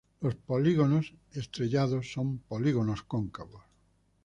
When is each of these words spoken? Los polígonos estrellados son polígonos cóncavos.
Los 0.21 0.33
polígonos 0.33 1.13
estrellados 1.31 2.11
son 2.11 2.39
polígonos 2.39 3.03
cóncavos. 3.03 3.63